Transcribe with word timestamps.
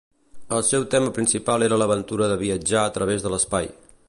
El 0.59 0.63
seu 0.69 0.85
tema 0.95 1.11
principal 1.19 1.67
era 1.67 1.79
l'aventura 1.83 2.31
de 2.33 2.39
viatjar 2.43 2.87
a 2.89 2.97
través 2.99 3.29
de 3.29 3.35
l'espai. 3.37 3.75